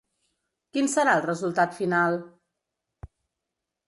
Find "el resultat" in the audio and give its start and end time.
1.17-1.77